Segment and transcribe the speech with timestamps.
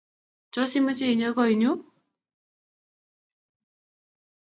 [0.53, 1.71] Tos imoche inyo goinyu?